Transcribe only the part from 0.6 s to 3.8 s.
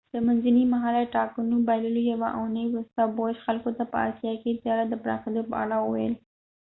مهاله ټاکنو له بایللو یوه اونۍ وروسته بوش خلکو